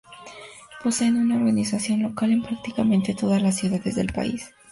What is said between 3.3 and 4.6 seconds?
las ciudades del país.